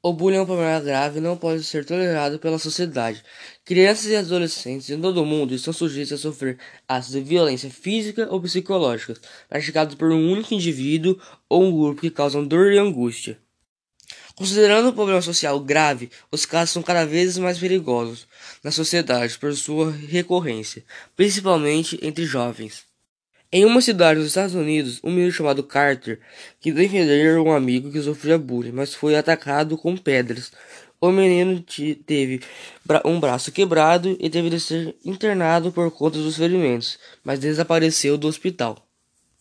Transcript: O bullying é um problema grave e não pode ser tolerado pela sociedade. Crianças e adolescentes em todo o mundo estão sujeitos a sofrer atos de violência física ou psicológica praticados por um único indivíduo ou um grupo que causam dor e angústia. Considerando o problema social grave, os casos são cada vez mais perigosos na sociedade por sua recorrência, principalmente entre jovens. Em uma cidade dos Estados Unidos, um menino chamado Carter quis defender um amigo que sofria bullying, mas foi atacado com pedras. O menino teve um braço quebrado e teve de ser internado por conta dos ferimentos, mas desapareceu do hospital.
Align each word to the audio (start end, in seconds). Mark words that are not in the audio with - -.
O 0.00 0.12
bullying 0.12 0.36
é 0.36 0.42
um 0.42 0.46
problema 0.46 0.78
grave 0.78 1.18
e 1.18 1.20
não 1.20 1.36
pode 1.36 1.64
ser 1.64 1.84
tolerado 1.84 2.38
pela 2.38 2.56
sociedade. 2.56 3.24
Crianças 3.64 4.06
e 4.06 4.14
adolescentes 4.14 4.88
em 4.90 5.00
todo 5.00 5.20
o 5.20 5.26
mundo 5.26 5.52
estão 5.52 5.72
sujeitos 5.72 6.12
a 6.12 6.16
sofrer 6.16 6.56
atos 6.86 7.10
de 7.10 7.20
violência 7.20 7.68
física 7.68 8.28
ou 8.30 8.40
psicológica 8.40 9.14
praticados 9.48 9.96
por 9.96 10.12
um 10.12 10.30
único 10.30 10.54
indivíduo 10.54 11.20
ou 11.48 11.64
um 11.64 11.76
grupo 11.76 12.02
que 12.02 12.12
causam 12.12 12.46
dor 12.46 12.72
e 12.72 12.78
angústia. 12.78 13.40
Considerando 14.36 14.90
o 14.90 14.92
problema 14.92 15.20
social 15.20 15.58
grave, 15.58 16.12
os 16.30 16.46
casos 16.46 16.70
são 16.70 16.82
cada 16.82 17.04
vez 17.04 17.36
mais 17.36 17.58
perigosos 17.58 18.28
na 18.62 18.70
sociedade 18.70 19.36
por 19.36 19.52
sua 19.56 19.90
recorrência, 19.90 20.84
principalmente 21.16 21.98
entre 22.00 22.24
jovens. 22.24 22.87
Em 23.50 23.64
uma 23.64 23.80
cidade 23.80 24.20
dos 24.20 24.28
Estados 24.28 24.54
Unidos, 24.54 25.00
um 25.02 25.10
menino 25.10 25.32
chamado 25.32 25.62
Carter 25.62 26.20
quis 26.60 26.74
defender 26.74 27.38
um 27.38 27.50
amigo 27.50 27.90
que 27.90 28.02
sofria 28.02 28.36
bullying, 28.36 28.72
mas 28.72 28.94
foi 28.94 29.16
atacado 29.16 29.78
com 29.78 29.96
pedras. 29.96 30.52
O 31.00 31.10
menino 31.10 31.64
teve 32.04 32.40
um 33.06 33.18
braço 33.18 33.50
quebrado 33.50 34.14
e 34.20 34.28
teve 34.28 34.50
de 34.50 34.60
ser 34.60 34.94
internado 35.02 35.72
por 35.72 35.90
conta 35.90 36.18
dos 36.18 36.36
ferimentos, 36.36 36.98
mas 37.24 37.38
desapareceu 37.38 38.18
do 38.18 38.28
hospital. 38.28 38.87